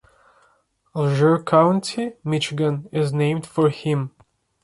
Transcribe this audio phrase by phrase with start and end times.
[0.95, 4.09] Alger County, Michigan, is named for him.